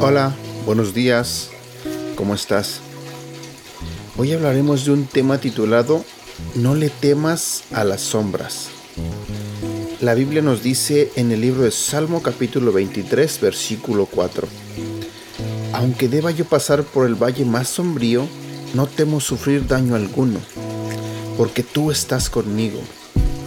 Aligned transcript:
Hola, 0.00 0.32
buenos 0.64 0.94
días, 0.94 1.50
¿cómo 2.14 2.34
estás? 2.34 2.80
Hoy 4.16 4.32
hablaremos 4.32 4.84
de 4.84 4.92
un 4.92 5.06
tema 5.06 5.38
titulado 5.38 6.04
No 6.54 6.76
le 6.76 6.90
temas 6.90 7.64
a 7.72 7.82
las 7.82 8.02
sombras. 8.02 8.68
La 10.00 10.14
Biblia 10.14 10.42
nos 10.42 10.62
dice 10.62 11.10
en 11.16 11.32
el 11.32 11.40
libro 11.40 11.62
de 11.62 11.72
Salmo 11.72 12.22
capítulo 12.22 12.70
23, 12.72 13.40
versículo 13.40 14.06
4. 14.06 14.46
Aunque 15.72 16.08
deba 16.08 16.30
yo 16.30 16.44
pasar 16.44 16.84
por 16.84 17.06
el 17.06 17.16
valle 17.16 17.44
más 17.44 17.68
sombrío, 17.68 18.28
no 18.76 18.86
temo 18.86 19.20
sufrir 19.20 19.66
daño 19.66 19.94
alguno, 19.94 20.38
porque 21.38 21.62
tú 21.62 21.90
estás 21.90 22.28
conmigo. 22.28 22.78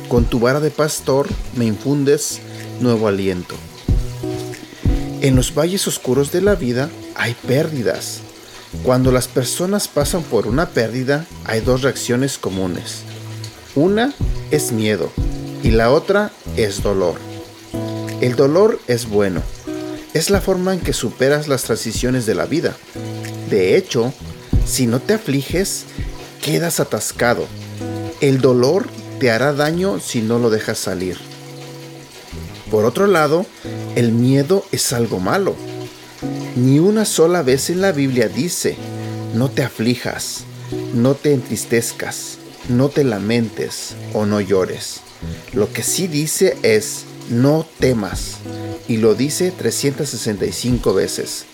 Con 0.08 0.26
tu 0.26 0.40
vara 0.40 0.60
de 0.60 0.72
pastor 0.72 1.28
me 1.56 1.66
infundes 1.66 2.40
nuevo 2.82 3.08
aliento. 3.08 3.54
En 5.22 5.36
los 5.36 5.54
valles 5.54 5.88
oscuros 5.88 6.32
de 6.32 6.42
la 6.42 6.56
vida 6.56 6.90
hay 7.14 7.36
pérdidas. 7.48 8.22
Cuando 8.82 9.12
las 9.12 9.28
personas 9.28 9.88
pasan 9.88 10.24
por 10.24 10.48
una 10.48 10.70
pérdida, 10.70 11.28
hay 11.46 11.60
dos 11.62 11.84
reacciones 11.84 12.40
comunes. 12.40 13.04
Una 13.76 14.14
es 14.50 14.72
miedo 14.72 15.12
y 15.62 15.70
la 15.70 15.92
otra 15.92 16.32
es 16.58 16.82
dolor. 16.82 17.16
El 18.20 18.36
dolor 18.36 18.80
es 18.88 19.08
bueno. 19.08 19.44
Es 20.16 20.32
la 20.32 20.42
forma 20.42 20.74
en 20.74 20.80
que 20.80 20.94
superas 20.94 21.48
las 21.48 21.64
transiciones 21.64 22.26
de 22.26 22.34
la 22.34 22.48
vida. 22.48 22.76
De 23.52 23.78
hecho, 23.78 24.12
si 24.66 24.88
no 24.88 25.00
te 25.00 25.14
afliges, 25.14 25.86
quedas 26.42 26.80
atascado. 26.80 27.46
El 28.22 28.42
dolor 28.42 28.88
te 29.20 29.32
hará 29.32 29.54
daño 29.54 30.00
si 30.00 30.22
no 30.22 30.40
lo 30.40 30.50
dejas 30.50 30.78
salir. 30.78 31.18
Por 32.72 32.86
otro 32.86 33.08
lado, 33.08 33.46
el 33.96 34.12
miedo 34.12 34.64
es 34.72 34.94
algo 34.94 35.20
malo. 35.20 35.56
Ni 36.56 36.80
una 36.80 37.06
sola 37.06 37.42
vez 37.42 37.70
en 37.70 37.82
la 37.82 37.92
Biblia 37.92 38.28
dice, 38.28 38.76
no 39.34 39.50
te 39.50 39.64
aflijas, 39.64 40.44
no 40.94 41.16
te 41.16 41.34
entristezcas, 41.34 42.38
no 42.68 42.90
te 42.90 43.04
lamentes 43.04 43.96
o 44.14 44.26
no 44.26 44.42
llores. 44.42 45.02
Lo 45.54 45.72
que 45.72 45.84
sí 45.84 46.08
dice 46.08 46.58
es, 46.62 47.06
no 47.30 47.66
temas, 47.80 48.38
y 48.88 48.98
lo 48.98 49.16
dice 49.16 49.52
365 49.52 50.94
veces. 50.94 51.46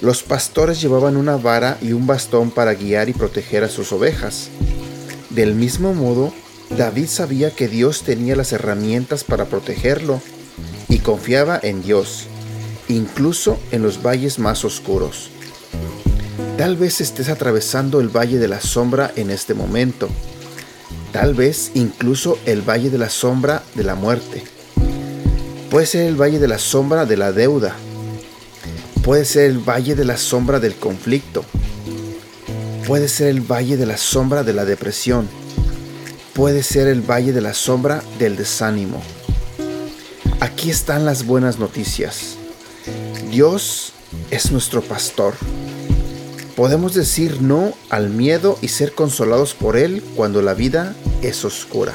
Los 0.00 0.22
pastores 0.22 0.80
llevaban 0.80 1.16
una 1.16 1.36
vara 1.36 1.78
y 1.80 1.92
un 1.92 2.06
bastón 2.06 2.50
para 2.50 2.74
guiar 2.74 3.08
y 3.08 3.12
proteger 3.12 3.64
a 3.64 3.68
sus 3.68 3.92
ovejas. 3.92 4.48
Del 5.30 5.54
mismo 5.54 5.94
modo, 5.94 6.32
David 6.76 7.06
sabía 7.06 7.50
que 7.50 7.68
Dios 7.68 8.02
tenía 8.02 8.36
las 8.36 8.52
herramientas 8.52 9.24
para 9.24 9.46
protegerlo 9.46 10.20
y 10.88 10.98
confiaba 10.98 11.58
en 11.62 11.82
Dios, 11.82 12.26
incluso 12.88 13.58
en 13.70 13.82
los 13.82 14.02
valles 14.02 14.38
más 14.38 14.64
oscuros. 14.64 15.30
Tal 16.56 16.76
vez 16.76 17.00
estés 17.00 17.28
atravesando 17.28 18.00
el 18.00 18.08
valle 18.08 18.38
de 18.38 18.48
la 18.48 18.60
sombra 18.60 19.12
en 19.16 19.30
este 19.30 19.54
momento 19.54 20.08
tal 21.12 21.34
vez 21.34 21.70
incluso 21.74 22.38
el 22.46 22.62
valle 22.62 22.90
de 22.90 22.98
la 22.98 23.08
sombra 23.08 23.62
de 23.74 23.84
la 23.84 23.94
muerte. 23.94 24.44
Puede 25.70 25.86
ser 25.86 26.06
el 26.06 26.20
valle 26.20 26.38
de 26.38 26.48
la 26.48 26.58
sombra 26.58 27.06
de 27.06 27.16
la 27.16 27.32
deuda. 27.32 27.74
Puede 29.08 29.24
ser 29.24 29.44
el 29.44 29.58
valle 29.58 29.94
de 29.94 30.04
la 30.04 30.18
sombra 30.18 30.60
del 30.60 30.74
conflicto. 30.74 31.42
Puede 32.86 33.08
ser 33.08 33.28
el 33.28 33.40
valle 33.40 33.78
de 33.78 33.86
la 33.86 33.96
sombra 33.96 34.42
de 34.42 34.52
la 34.52 34.66
depresión. 34.66 35.26
Puede 36.34 36.62
ser 36.62 36.88
el 36.88 37.00
valle 37.00 37.32
de 37.32 37.40
la 37.40 37.54
sombra 37.54 38.02
del 38.18 38.36
desánimo. 38.36 39.02
Aquí 40.40 40.68
están 40.68 41.06
las 41.06 41.24
buenas 41.24 41.58
noticias. 41.58 42.36
Dios 43.30 43.94
es 44.30 44.52
nuestro 44.52 44.82
pastor 44.82 45.32
Podemos 46.54 46.92
decir 46.92 47.40
no 47.40 47.72
al 47.88 48.10
miedo 48.10 48.58
y 48.60 48.68
ser 48.68 48.92
consolados 48.92 49.54
por 49.54 49.78
Él 49.78 50.02
cuando 50.16 50.42
la 50.42 50.52
vida 50.52 50.94
es 51.22 51.46
oscura. 51.46 51.94